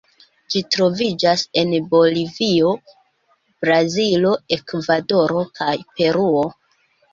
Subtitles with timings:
[0.51, 2.73] Ĝi troviĝas en Bolivio,
[3.67, 6.45] Brazilo, Ekvadoro kaj Peruo.